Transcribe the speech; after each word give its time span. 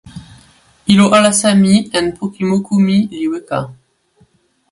ilo 0.93 1.05
alasa 1.17 1.49
mi 1.61 1.73
en 1.97 2.05
poki 2.17 2.41
moku 2.49 2.73
mi 2.85 2.97
li 3.19 3.25
weka. 3.31 3.59